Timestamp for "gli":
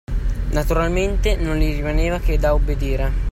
1.57-1.75